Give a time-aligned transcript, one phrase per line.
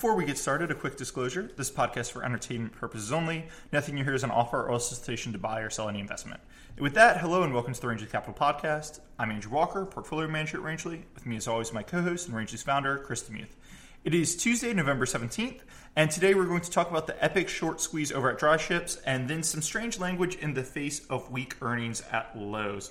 [0.00, 1.50] Before we get started, a quick disclosure.
[1.58, 3.44] This podcast for entertainment purposes only.
[3.70, 6.40] Nothing you hear is an offer or solicitation to buy or sell any investment.
[6.78, 9.00] With that, hello and welcome to the Rangeley Capital Podcast.
[9.18, 11.04] I'm Andrew Walker, portfolio manager at Rangeley.
[11.14, 13.50] With me, as always, my co-host and Rangeley's founder, Chris DeMuth.
[14.02, 15.60] It is Tuesday, November 17th,
[15.94, 19.28] and today we're going to talk about the epic short squeeze over at DryShips and
[19.28, 22.90] then some strange language in the face of weak earnings at Lowe's.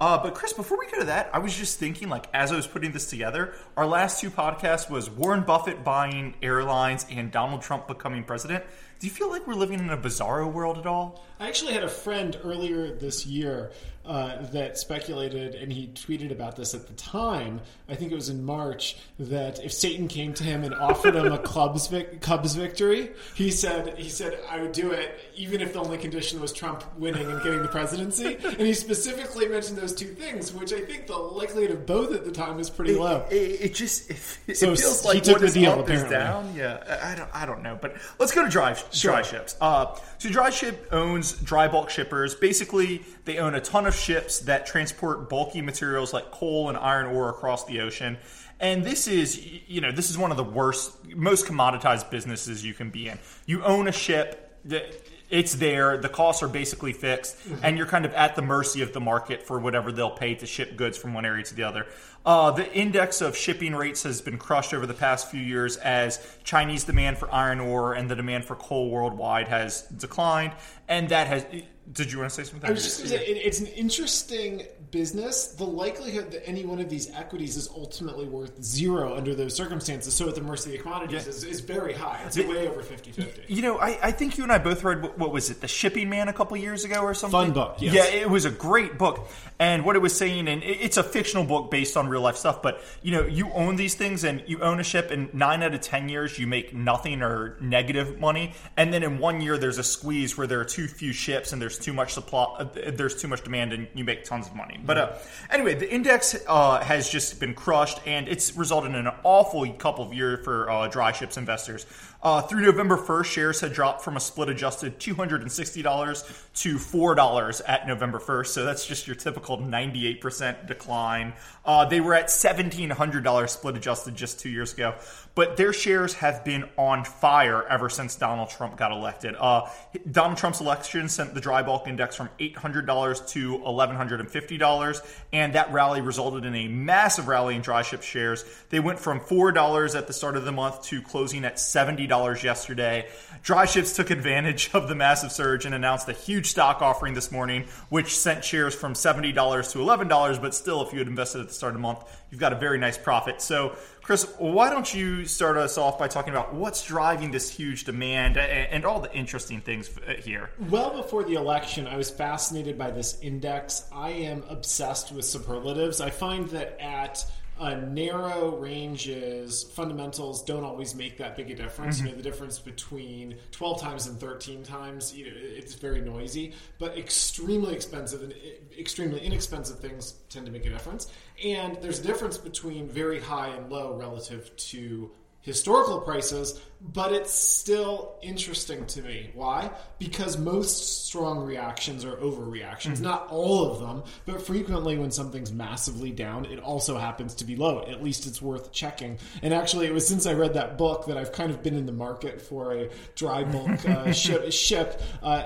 [0.00, 2.56] Uh, but Chris, before we go to that, I was just thinking, like, as I
[2.56, 7.60] was putting this together, our last two podcasts was Warren Buffett buying airlines and Donald
[7.60, 8.64] Trump becoming president.
[9.00, 11.24] Do you feel like we're living in a bizarro world at all?
[11.40, 13.70] I actually had a friend earlier this year
[14.04, 17.60] uh, that speculated, and he tweeted about this at the time.
[17.88, 21.32] I think it was in March that if Satan came to him and offered him
[21.32, 25.72] a Cubs vic- Cubs victory, he said he said I would do it even if
[25.72, 28.36] the only condition was Trump winning and getting the presidency.
[28.42, 32.26] and he specifically mentioned those two things, which I think the likelihood of both at
[32.26, 33.24] the time was pretty It, low.
[33.30, 36.10] it, it just it, it So feels like he took what the is deal, apparently.
[36.16, 36.54] down.
[36.54, 38.50] Yeah, I I don't I don't know, but let's go to
[38.92, 39.56] dry DryShips.
[39.60, 42.34] Uh, so dry ship owns dry bulk shippers.
[42.34, 47.06] Basically, they own a ton of ships that transport bulky materials like coal and iron
[47.06, 48.18] ore across the ocean.
[48.58, 52.74] And this is, you know, this is one of the worst, most commoditized businesses you
[52.74, 53.18] can be in.
[53.46, 54.84] You own a ship that
[55.30, 58.92] it's there, the costs are basically fixed, and you're kind of at the mercy of
[58.92, 61.86] the market for whatever they'll pay to ship goods from one area to the other.
[62.24, 66.24] Uh, the index of shipping rates has been crushed over the past few years as
[66.44, 70.52] Chinese demand for iron ore and the demand for coal worldwide has declined,
[70.88, 71.46] and that has.
[71.92, 72.68] Did you want to say something?
[72.70, 74.62] I was just going to say, it's an interesting
[74.92, 75.48] business.
[75.48, 80.14] The likelihood that any one of these equities is ultimately worth zero under those circumstances,
[80.14, 82.20] so at the mercy of the commodities, is, is very high.
[82.26, 83.52] It's way over 50 50.
[83.52, 85.66] You know, I, I think you and I both read what, what was it, The
[85.68, 87.40] Shipping Man, a couple years ago or something.
[87.40, 87.92] Fun book, yes.
[87.94, 91.02] Yeah, it was a great book, and what it was saying, and it- it's a
[91.02, 92.62] fictional book based on real life stuff.
[92.62, 95.74] But you know, you own these things, and you own a ship, and nine out
[95.74, 99.78] of ten years you make nothing or negative money, and then in one year there's
[99.78, 103.20] a squeeze where there are too few ships and there's too much supply, uh, there's
[103.20, 104.78] too much demand, and you make tons of money.
[104.84, 105.12] But uh,
[105.50, 110.04] anyway, the index uh, has just been crushed, and it's resulted in an awful couple
[110.04, 111.86] of years for uh, DryShips investors.
[112.22, 117.86] Uh, through November 1st, shares had dropped from a split adjusted $260 to $4 at
[117.86, 118.46] November 1st.
[118.48, 121.32] So that's just your typical 98% decline.
[121.64, 124.94] Uh, they were at $1,700 split adjusted just two years ago.
[125.34, 129.34] But their shares have been on fire ever since Donald Trump got elected.
[129.38, 129.70] Uh,
[130.10, 136.00] Donald Trump's election sent the dry bulk index from $800 to $1,150, and that rally
[136.00, 138.44] resulted in a massive rally in dry ship shares.
[138.70, 143.08] They went from $4 at the start of the month to closing at $70 yesterday.
[143.44, 147.66] DryShips took advantage of the massive surge and announced a huge stock offering this morning,
[147.88, 149.32] which sent shares from $70
[149.72, 152.40] to $11, but still, if you had invested at the start of the month, you've
[152.40, 153.40] got a very nice profit.
[153.40, 157.84] So, Chris, why don't you start us off by talking about what's driving this huge
[157.84, 160.50] demand and all the interesting things uh, here?
[160.68, 163.84] Well before the election, I was fascinated by this index.
[163.92, 166.00] I am obsessed with superlatives.
[166.00, 167.24] I find that at
[167.60, 172.00] uh, narrow ranges, fundamentals don't always make that big a difference.
[172.00, 176.54] You know, the difference between 12 times and 13 times, you know, it's very noisy,
[176.78, 178.34] but extremely expensive and
[178.78, 181.08] extremely inexpensive things tend to make a difference.
[181.44, 185.10] And there's a difference between very high and low relative to
[185.42, 189.30] historical prices, but it's still interesting to me.
[189.34, 189.70] Why?
[189.98, 193.00] Because most strong reactions are overreactions.
[193.00, 197.54] Not all of them, but frequently when something's massively down, it also happens to be
[197.54, 197.84] low.
[197.86, 199.18] At least it's worth checking.
[199.42, 201.84] And actually, it was since I read that book that I've kind of been in
[201.84, 205.44] the market for a dry bulk uh, ship, ship uh,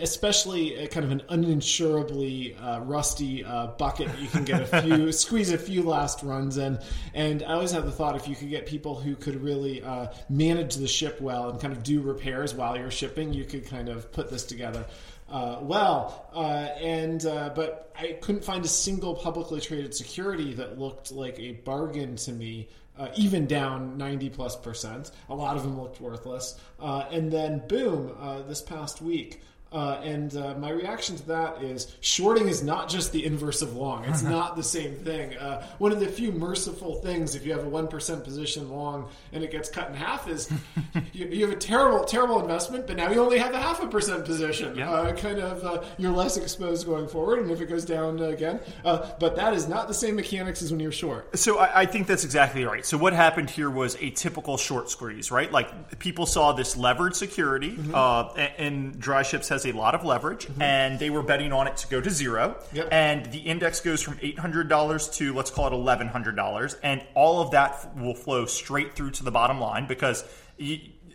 [0.00, 5.12] especially a kind of an uninsurably uh, rusty uh, bucket you can get a few,
[5.12, 6.78] squeeze a few last runs in.
[7.14, 10.08] And I always have the thought if you could get people who could really uh,
[10.28, 13.88] manage the ship well and kind of do repairs while you're shipping, you could kind
[13.88, 14.84] of put this together.
[15.28, 20.78] Uh, well, uh, and uh, but I couldn't find a single publicly traded security that
[20.78, 22.68] looked like a bargain to me.
[22.96, 25.10] Uh, even down 90 plus percent.
[25.28, 26.60] A lot of them looked worthless.
[26.78, 29.40] Uh, and then, boom, uh, this past week,
[29.74, 33.74] Uh, and uh, my reaction to that is shorting is not just the inverse of
[33.74, 34.04] long.
[34.04, 35.36] It's not the same thing.
[35.36, 39.42] Uh, one of the few merciful things, if you have a 1% position long and
[39.42, 40.48] it gets cut in half, is
[41.12, 43.88] you, you have a terrible, terrible investment, but now you only have a half a
[43.88, 44.76] percent position.
[44.76, 44.92] Yeah.
[44.92, 48.26] Uh, kind of, uh, you're less exposed going forward, and if it goes down uh,
[48.26, 48.60] again.
[48.84, 51.36] Uh, but that is not the same mechanics as when you're short.
[51.36, 52.86] So I, I think that's exactly right.
[52.86, 55.50] So what happened here was a typical short squeeze, right?
[55.50, 60.04] Like people saw this levered security, uh, and, and DryShips has has a lot of
[60.04, 60.62] leverage, mm-hmm.
[60.62, 62.56] and they were betting on it to go to zero.
[62.72, 62.88] Yep.
[62.90, 66.76] And the index goes from eight hundred dollars to let's call it eleven hundred dollars,
[66.82, 70.24] and all of that will flow straight through to the bottom line because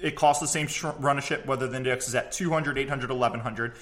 [0.02, 3.10] it costs the same sh- run a ship whether the index is at 200, 800,
[3.10, 3.74] 1100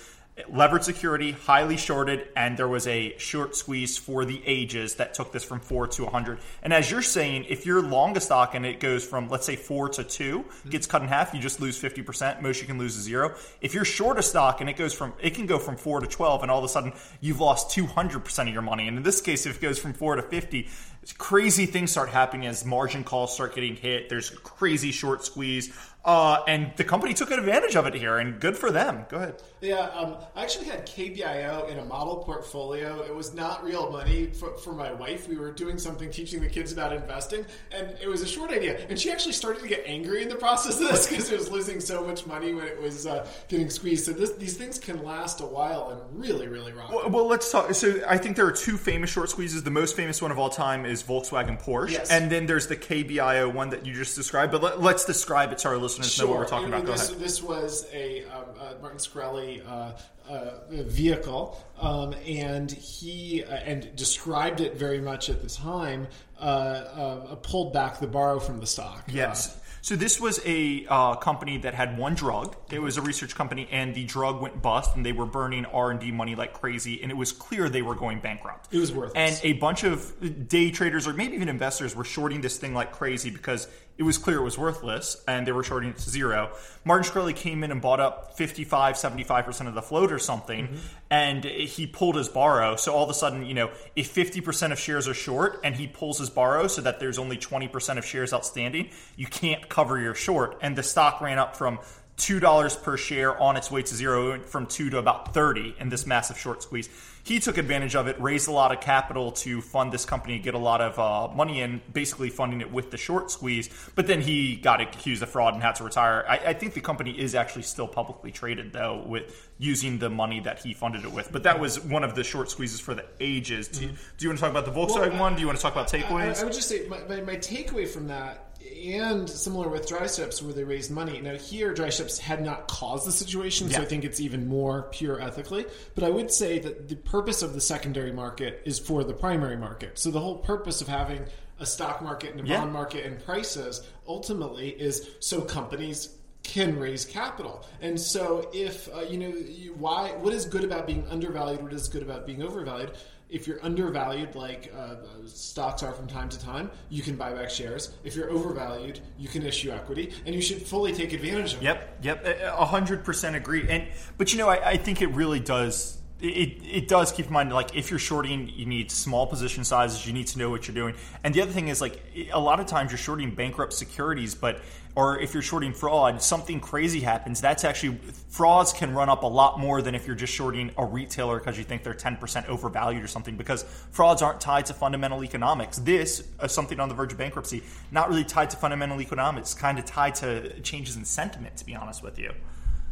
[0.50, 5.31] levered security, highly shorted, and there was a short squeeze for the ages that took
[5.31, 6.39] this from four to 100.
[6.62, 9.56] And as you're saying, if you're long a stock and it goes from, let's say,
[9.56, 10.69] four to 2 mm-hmm.
[10.69, 12.42] gets cut in half, you just lose 50%.
[12.42, 13.36] Most you can lose is zero.
[13.62, 16.07] If you're short a stock and it goes from, it can go from four to
[16.07, 18.88] 12, and all of a sudden you've lost 200% of your money.
[18.88, 20.69] And in this case, if it goes from four to 50,
[21.18, 24.10] crazy things start happening as margin calls start getting hit.
[24.10, 25.74] There's crazy short squeeze.
[26.07, 29.06] Uh, and the company took advantage of it here, and good for them.
[29.09, 29.44] Go ahead.
[29.59, 33.01] Yeah, um, I actually had KBIO in a model portfolio.
[33.01, 35.27] It was not real money for, for my wife.
[35.27, 38.80] We were doing something teaching the kids about investing, and it was a short idea.
[38.88, 41.51] And she actually started to get angry in the process of this because it was
[41.51, 44.06] losing so much money when it was uh, getting squeezed.
[44.06, 46.89] So this, these things can last a while and really, really rock.
[46.89, 47.74] Well, well, let's talk.
[47.74, 49.63] So I think there are two famous short squeezes.
[49.63, 52.10] The most famous one of all time is Volkswagen Porsche, Yes.
[52.12, 54.53] and then there's the KBIO one that you just described.
[54.53, 56.86] But let, us describe it so our listeners know what we're talking about.
[56.86, 57.20] Go This, ahead.
[57.20, 59.94] this was a um, uh, Martin Shkreli uh,
[60.30, 66.08] uh, vehicle, um, and he uh, and described it very much at the time.
[66.40, 69.04] Uh, uh, pulled back the borrow from the stock.
[69.12, 69.60] Yes.
[69.82, 72.56] So this was a uh, company that had one drug.
[72.70, 75.92] It was a research company, and the drug went bust, and they were burning R
[75.92, 78.74] and D money like crazy, and it was clear they were going bankrupt.
[78.74, 79.14] It was worthless.
[79.16, 82.92] And a bunch of day traders, or maybe even investors, were shorting this thing like
[82.92, 83.68] crazy because
[83.98, 86.52] it was clear it was worthless, and they were shorting it to zero.
[86.86, 90.78] Martin Shkreli came in and bought up 55, 75% of the float or something, mm-hmm.
[91.10, 92.76] and he pulled his borrow.
[92.76, 95.88] So all of a sudden, you know, if 50% of shares are short and he
[95.88, 100.14] pulls his borrow so that there's only 20% of shares outstanding, you can't cover your
[100.14, 100.60] short.
[100.62, 101.80] And the stock ran up from
[102.18, 105.90] two dollars per share on its way to zero, from two to about thirty in
[105.90, 106.90] this massive short squeeze.
[107.24, 110.54] He took advantage of it, raised a lot of capital to fund this company, get
[110.54, 113.69] a lot of uh, money in, basically funding it with the short squeeze.
[113.96, 116.25] But then he got accused of fraud and had to retire.
[116.28, 120.40] I, I think the company is actually still publicly traded though, with using the money
[120.40, 121.30] that he funded it with.
[121.30, 123.68] But that was one of the short squeezes for the ages.
[123.68, 125.36] Do, you, do you want to talk about the Volkswagen Well, one?
[125.36, 126.40] Do you want to talk about I, takeaways?
[126.40, 128.47] I would just say my, my, my takeaway from that,
[128.86, 131.19] and similar with DryShips where they raised money.
[131.22, 135.22] Now here, DryShips had not caused the situation, so I think it's even more pure
[135.22, 135.66] ethically.
[135.96, 139.58] But I would say that the purpose of the secondary market is for the primary
[139.58, 139.98] market.
[140.00, 141.25] So the whole purpose of having
[141.60, 142.60] a stock market and a Yeah.
[142.60, 146.10] bond market and prices ultimately is so companies
[146.44, 147.66] can raise capital.
[147.81, 151.74] And so if uh, you know you, why what is good about being undervalued, what
[151.74, 152.92] is good about being overvalued?
[153.29, 154.95] If you're undervalued, like uh,
[155.25, 157.91] stocks are from time to time, you can buy back shares.
[158.03, 161.65] If you're overvalued, you can issue equity, and you should fully take advantage of it.
[161.65, 163.68] Yep, yep, hundred percent agree.
[163.68, 163.88] And
[164.18, 165.97] but you know, I, I think it really does.
[166.19, 170.06] It, it does keep in mind like if you're shorting, you need small position sizes.
[170.08, 170.96] You need to know what you're doing.
[171.24, 172.02] And the other thing is like
[172.34, 174.62] a lot of times you're shorting bankrupt securities, but
[174.98, 177.40] or if you're shorting fraud, something crazy happens.
[177.40, 178.00] That's actually
[178.30, 181.56] frauds can run up a lot more than if you're just shorting a retailer because
[181.56, 183.38] you think they're 10% overvalued or something.
[183.38, 183.62] Because
[183.92, 185.78] frauds aren't tied to fundamental economics.
[185.78, 187.62] This is something on the verge of bankruptcy,
[187.92, 191.58] not really tied to fundamental economics, kind of tied to changes in sentiment.
[191.58, 192.34] To be honest with you.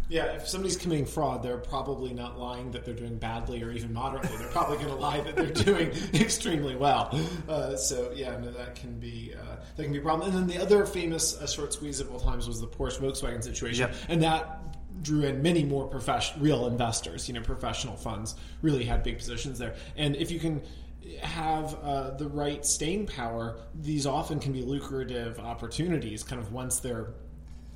[0.07, 3.91] Yeah, if somebody's committing fraud, they're probably not lying that they're doing badly or even
[3.91, 4.37] moderately.
[4.37, 7.19] They're probably going to lie that they're doing extremely well.
[7.49, 10.29] Uh, so yeah, no, that can be uh, that can be a problem.
[10.29, 13.43] And then the other famous uh, short squeeze of all times was the Porsche Volkswagen
[13.43, 14.61] situation, and that
[15.01, 17.27] drew in many more professional, real investors.
[17.27, 19.75] You know, professional funds really had big positions there.
[19.95, 20.61] And if you can
[21.21, 26.23] have uh, the right staying power, these often can be lucrative opportunities.
[26.23, 27.13] Kind of once they're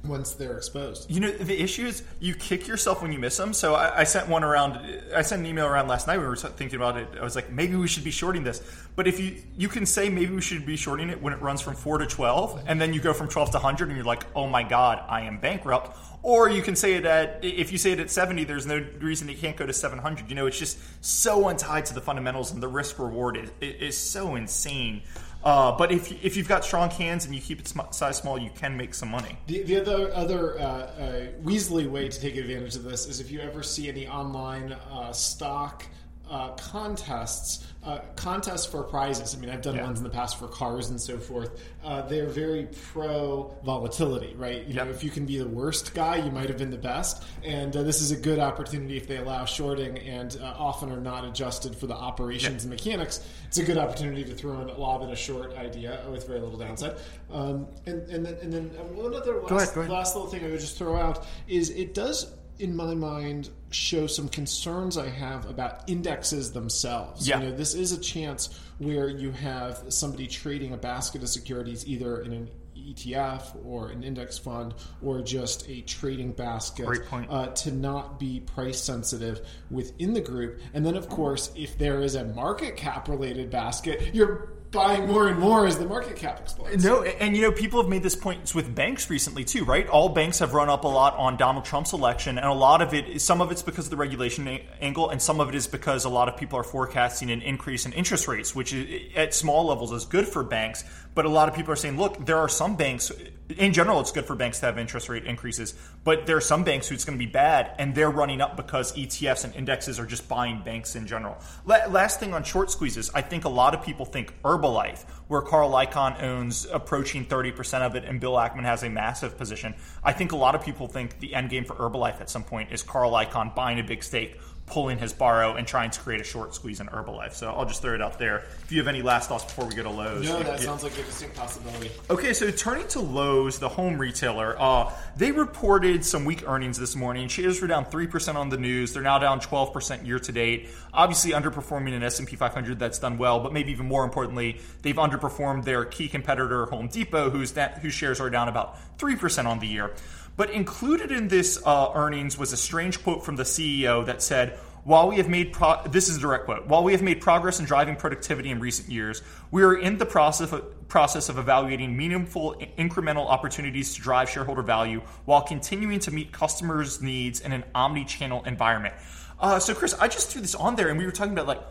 [0.03, 1.11] once they're exposed.
[1.11, 3.53] You know, the issue is you kick yourself when you miss them.
[3.53, 4.79] So I, I sent one around.
[5.13, 6.19] I sent an email around last night.
[6.19, 7.07] We were thinking about it.
[7.19, 8.61] I was like, maybe we should be shorting this.
[8.95, 11.61] But if you you can say maybe we should be shorting it when it runs
[11.61, 14.23] from four to twelve, and then you go from twelve to hundred, and you're like,
[14.35, 15.97] oh my god, I am bankrupt.
[16.21, 19.29] Or you can say it at if you say it at seventy, there's no reason
[19.29, 20.29] it can't go to seven hundred.
[20.29, 23.97] You know, it's just so untied to the fundamentals, and the risk reward is, is
[23.97, 25.03] so insane.
[25.43, 28.38] Uh, but if if you've got strong hands and you keep it sm- size small,
[28.38, 29.38] you can make some money.
[29.48, 33.31] The, the other other uh, uh, Weasley way to take advantage of this is if
[33.31, 35.86] you ever see any online uh, stock
[36.29, 39.36] uh, contests, uh, contests for prizes.
[39.36, 39.86] I mean, I've done Yeah.
[39.86, 41.62] ones in the past for cars and so forth.
[41.83, 44.65] Uh, they're very pro volatility, right?
[44.65, 47.24] You know, if you can be the worst guy, you might have been the best.
[47.43, 51.01] And uh, this is a good opportunity if they allow shorting and uh, often are
[51.01, 53.21] not adjusted for the operations and mechanics.
[53.48, 56.41] It's a good opportunity to throw in a lob in a short idea with very
[56.41, 56.98] little downside.
[57.31, 59.89] Um, and, and then, and then one other last, ahead.
[59.89, 64.05] last little thing I would just throw out is it does in my mind, show
[64.05, 67.27] some concerns I have about indexes themselves.
[67.27, 67.39] Yeah.
[67.39, 71.87] You know, this is a chance where you have somebody trading a basket of securities
[71.87, 76.85] either in an ETF or an index fund or just a trading basket.
[77.29, 80.59] Uh, to not be price sensitive within the group.
[80.73, 85.27] And then, of course, if there is a market cap related basket, you're buying more
[85.27, 86.83] and more as the market cap explodes.
[86.83, 89.88] No, and you know, people have made this point with banks recently too, right?
[89.88, 92.93] All banks have run up a lot on Donald Trump's election, and a lot of
[92.93, 94.47] it, some of it's because of the regulation
[94.79, 97.85] angle, and some of it is because a lot of people are forecasting an increase
[97.85, 100.83] in interest rates, which is, at small levels is good for banks.
[101.15, 103.11] But a lot of people are saying, look, there are some banks.
[103.57, 105.73] In general, it's good for banks to have interest rate increases,
[106.03, 108.55] but there are some banks who it's going to be bad, and they're running up
[108.55, 111.38] because ETFs and indexes are just buying banks in general.
[111.65, 115.41] La- last thing on short squeezes, I think a lot of people think Herbalife, where
[115.41, 119.73] Carl Icahn owns approaching 30% of it and Bill Ackman has a massive position.
[120.03, 122.71] I think a lot of people think the end game for Herbalife at some point
[122.71, 124.39] is Carl Icahn buying a big stake,
[124.69, 127.33] pulling his borrow, and trying to create a short squeeze in Herbalife.
[127.33, 128.43] So I'll just throw it out there.
[128.63, 130.25] If you have any last thoughts before we go to Lowe's.
[130.27, 130.65] No, that Yeah.
[130.65, 131.91] sounds like a distinct possibility.
[132.09, 136.95] Okay, so turning to Lowe's, the home retailer, uh, they reported some weak earnings this
[136.95, 137.27] morning.
[137.27, 138.93] Shares were down three percent on the news.
[138.93, 140.69] They're now down twelve percent year to date.
[140.93, 144.59] Obviously, underperforming an S and P 500 that's done well, but maybe even more importantly,
[144.81, 149.15] they've underperformed their key competitor, Home Depot, whose that, whose shares are down about three
[149.15, 149.91] percent on the year.
[150.39, 154.58] But included in this uh, earnings was a strange quote from the CEO that said.
[154.86, 156.65] While we have made pro- this is a direct quote.
[156.65, 160.05] While we have made progress in driving productivity in recent years, we are in the
[160.05, 166.12] process of, process of evaluating meaningful incremental opportunities to drive shareholder value while continuing to
[166.12, 168.93] meet customers' needs in an omni-channel environment.
[169.41, 171.62] Uh, so, Chris, I just threw this on there, and we were talking about like.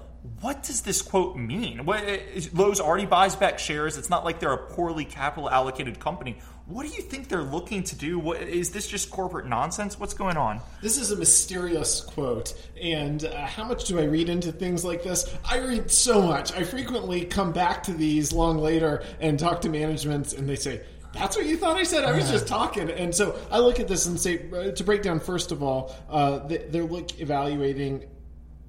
[0.40, 1.86] What does this quote mean?
[1.86, 2.04] What,
[2.52, 3.96] Lowe's already buys back shares.
[3.96, 6.38] It's not like they're a poorly capital allocated company.
[6.68, 8.18] What do you think they're looking to do?
[8.18, 9.98] What, is this just corporate nonsense?
[9.98, 10.60] What's going on?
[10.82, 15.02] This is a mysterious quote, and uh, how much do I read into things like
[15.02, 15.34] this?
[15.48, 16.52] I read so much.
[16.52, 20.82] I frequently come back to these long later and talk to management, and they say,
[21.14, 22.04] that's what you thought I said.
[22.04, 25.00] I was just talking, and so I look at this and say, uh, to break
[25.00, 28.04] down first of all, uh, they- they're look evaluating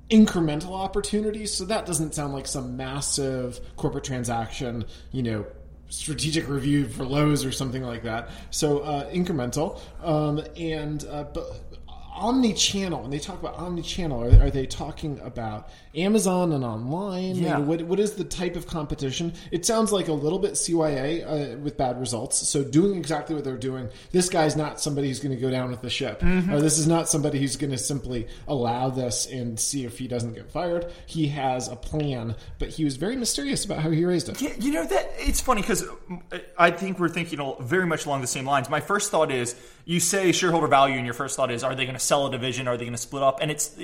[0.09, 1.53] incremental opportunities.
[1.53, 5.45] So that doesn't sound like some massive corporate transaction, you know,
[5.89, 8.29] strategic review for Lowe's or something like that.
[8.51, 11.45] So uh, incremental um, and uh, but
[12.19, 13.01] omni-channel.
[13.01, 17.35] When they talk about omni-channel, are, are they talking about Amazon and online?
[17.35, 17.57] Yeah.
[17.57, 19.33] Like, what, what is the type of competition?
[19.51, 22.47] It sounds like a little bit CYA uh, with bad results.
[22.47, 23.89] So doing exactly what they're doing.
[24.11, 26.21] This guy's not somebody who's going to go down with the ship.
[26.51, 30.07] Or this is not somebody who's going to simply allow this and see if he
[30.07, 30.91] doesn't get fired.
[31.05, 34.41] He has a plan, but he was very mysterious about how he raised it.
[34.41, 35.85] Yeah, you know that it's funny because
[36.57, 38.69] I think we're thinking very much along the same lines.
[38.69, 39.55] My first thought is
[39.85, 42.31] you say shareholder value, and your first thought is are they going to sell a
[42.31, 42.67] division?
[42.67, 43.39] Are they going to split up?
[43.41, 43.75] And it's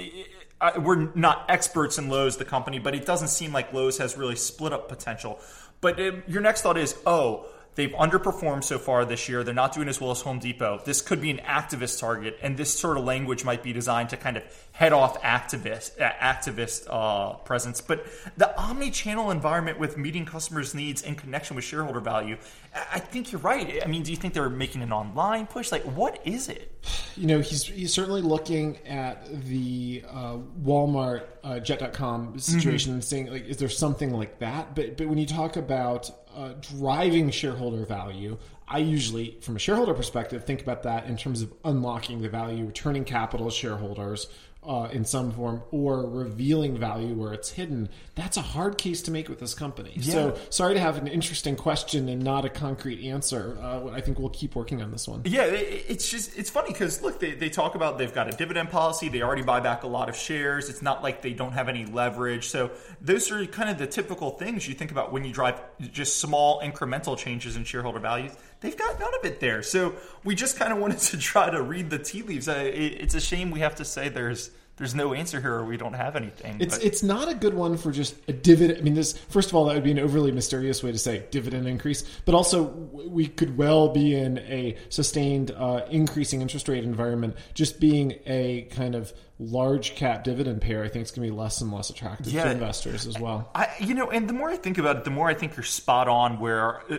[0.79, 4.35] We're not experts in Lowe's, the company, but it doesn't seem like Lowe's has really
[4.35, 5.39] split up potential.
[5.81, 7.47] But um, your next thought is oh.
[7.75, 9.43] They've underperformed so far this year.
[9.43, 10.81] They're not doing as well as Home Depot.
[10.85, 14.17] This could be an activist target, and this sort of language might be designed to
[14.17, 17.81] kind of head off activist uh, activist uh, presence.
[17.81, 18.05] But
[18.37, 22.37] the omni-channel environment with meeting customers' needs in connection with shareholder value,
[22.73, 23.81] I think you're right.
[23.83, 25.71] I mean, do you think they're making an online push?
[25.71, 26.71] Like, what is it?
[27.17, 33.27] you know he's he's certainly looking at the uh, Walmart uh, Jet.com situation and saying
[33.31, 37.85] like is there something like that but but when you talk about uh, driving shareholder
[37.85, 38.37] value
[38.67, 42.65] I usually from a shareholder perspective think about that in terms of unlocking the value
[42.65, 44.27] returning capital to shareholders
[44.67, 49.11] uh, in some form or revealing value where it's hidden that's a hard case to
[49.11, 53.07] make with this company so sorry to have an interesting question and not a concrete
[53.07, 56.71] answer uh, I think we'll keep working on this one Yeah, it's just it's funny
[56.71, 59.09] because look, they, they talk about they've got a dividend policy.
[59.09, 60.69] They already buy back a lot of shares.
[60.69, 62.47] It's not like they don't have any leverage.
[62.47, 66.19] So those are kind of the typical things you think about when you drive just
[66.19, 68.31] small incremental changes in shareholder values.
[68.61, 69.61] They've got none of it there.
[69.63, 72.47] So we just kind of wanted to try to read the tea leaves.
[72.47, 75.65] Uh, it, it's a shame we have to say there's there's no answer here or
[75.65, 76.57] we don't have anything.
[76.59, 78.79] It's but- it's not a good one for just a dividend.
[78.79, 81.25] I mean, this first of all, that would be an overly mysterious way to say
[81.31, 86.83] dividend increase, but also we could well be in a sustained uh, increasing interest rate
[86.83, 87.35] environment.
[87.53, 91.37] Just being a kind of large cap dividend payer, I think it's going to be
[91.37, 92.45] less and less attractive Yeah.
[92.45, 93.49] to investors as well.
[93.53, 95.63] I, you know, and the more I think about it, the more I think you're
[95.63, 96.39] spot on.
[96.39, 96.97] Where uh,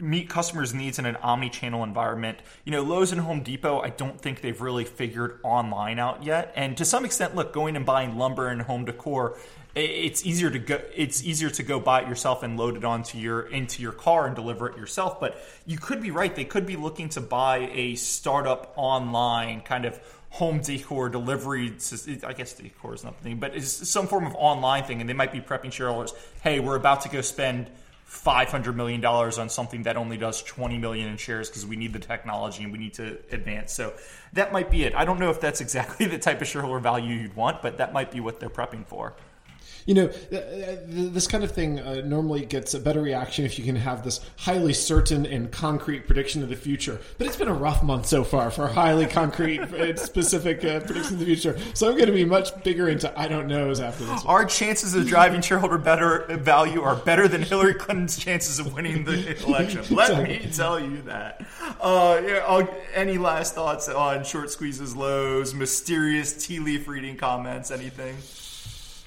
[0.00, 2.38] meet customers' needs in an omni-channel environment.
[2.64, 6.52] You know, Lowe's and Home Depot, I don't think they've really figured online out yet.
[6.56, 9.36] And to some extent, look, going and buying lumber and home decor,
[9.74, 10.80] it's easier to go.
[10.94, 14.26] It's easier to go buy it yourself and load it onto your into your car
[14.26, 15.20] and deliver it yourself.
[15.20, 19.84] But you could be right; they could be looking to buy a startup online kind
[19.84, 21.72] of home decor delivery.
[22.24, 25.32] I guess decor is nothing, but it's some form of online thing, and they might
[25.32, 26.14] be prepping shareholders.
[26.42, 27.70] Hey, we're about to go spend
[28.10, 32.00] $500 million on something that only does 20 million in shares because we need the
[32.00, 33.72] technology and we need to advance.
[33.72, 33.94] So
[34.32, 34.94] that might be it.
[34.96, 37.92] I don't know if that's exactly the type of shareholder value you'd want, but that
[37.92, 39.14] might be what they're prepping for
[39.86, 43.76] you know, this kind of thing uh, normally gets a better reaction if you can
[43.76, 47.00] have this highly certain and concrete prediction of the future.
[47.18, 51.12] But it's been a rough month so far for highly concrete and specific uh, predictions
[51.12, 51.58] of the future.
[51.74, 54.24] So I'm going to be much bigger into I don't knows after this.
[54.24, 59.04] Our chances of driving shareholder better value are better than Hillary Clinton's chances of winning
[59.04, 59.82] the election.
[59.94, 61.44] Let me tell you that.
[61.80, 68.16] Uh, yeah, any last thoughts on short squeezes, Lowe's, mysterious tea leaf reading comments, anything?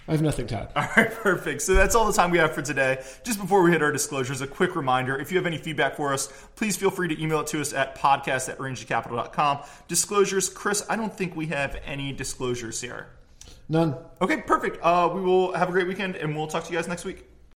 [0.08, 0.70] I have nothing to add.
[0.76, 1.62] All right, perfect.
[1.62, 3.02] So that's all the time we have for today.
[3.24, 6.14] Just before we hit our disclosures, a quick reminder if you have any feedback for
[6.14, 9.60] us, please feel free to email it to us at podcast at rangecapital.com.
[9.88, 13.08] Disclosures, Chris, I don't think we have any disclosures here.
[13.70, 13.96] None.
[14.22, 14.78] Okay, perfect.
[14.84, 17.26] Uh, we will have a great weekend and we'll talk to you guys next week.